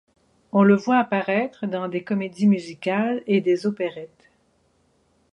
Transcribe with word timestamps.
On 0.51 0.63
le 0.63 0.73
voit 0.73 0.97
apparaître 0.97 1.67
dans 1.67 1.87
des 1.87 2.03
comédies 2.03 2.47
musicales 2.47 3.21
et 3.27 3.39
des 3.39 3.67
opérettes. 3.67 4.31